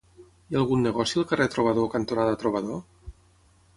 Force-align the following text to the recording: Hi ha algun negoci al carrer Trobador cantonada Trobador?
Hi 0.51 0.55
ha 0.55 0.61
algun 0.61 0.81
negoci 0.85 1.21
al 1.21 1.27
carrer 1.33 1.47
Trobador 1.57 1.91
cantonada 1.97 2.41
Trobador? 2.45 2.85